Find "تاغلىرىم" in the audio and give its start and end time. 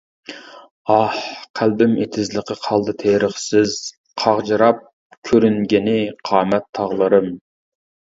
6.83-7.35